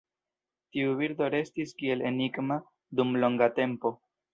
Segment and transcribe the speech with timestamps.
[0.77, 2.61] Tiu birdo restis kiel enigma
[3.01, 3.99] dum longa tempo.